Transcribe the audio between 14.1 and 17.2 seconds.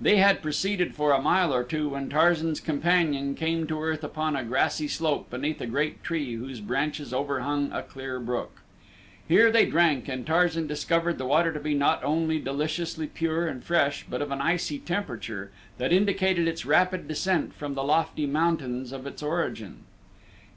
of an icy temperature that indicated its rapid